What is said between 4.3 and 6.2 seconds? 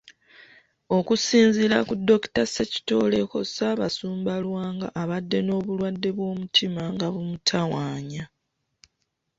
Lwanga abadde n'obulwadde